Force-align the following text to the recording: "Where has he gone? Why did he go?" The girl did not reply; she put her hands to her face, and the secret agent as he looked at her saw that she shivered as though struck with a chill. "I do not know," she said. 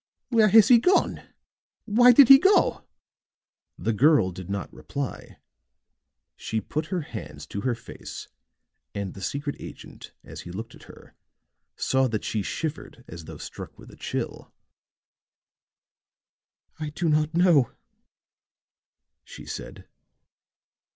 "Where 0.29 0.47
has 0.47 0.69
he 0.69 0.79
gone? 0.79 1.21
Why 1.85 2.11
did 2.11 2.27
he 2.27 2.39
go?" 2.39 2.87
The 3.77 3.93
girl 3.93 4.31
did 4.31 4.49
not 4.49 4.73
reply; 4.73 5.37
she 6.35 6.59
put 6.59 6.87
her 6.87 7.01
hands 7.01 7.45
to 7.45 7.61
her 7.61 7.75
face, 7.75 8.27
and 8.95 9.13
the 9.13 9.21
secret 9.21 9.57
agent 9.59 10.11
as 10.23 10.41
he 10.41 10.49
looked 10.51 10.73
at 10.73 10.85
her 10.89 11.13
saw 11.75 12.07
that 12.07 12.23
she 12.25 12.41
shivered 12.41 13.05
as 13.07 13.25
though 13.25 13.37
struck 13.37 13.77
with 13.77 13.91
a 13.91 13.95
chill. 13.95 14.51
"I 16.79 16.89
do 16.89 17.07
not 17.07 17.35
know," 17.35 17.71
she 19.23 19.45
said. 19.45 19.87